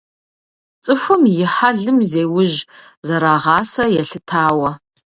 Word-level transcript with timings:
ЦӀыхум 0.83 1.21
и 1.43 1.45
хьэлым 1.53 1.97
зеужь 2.09 2.57
зэрагъасэ 3.07 3.83
елъытауэ. 3.99 4.71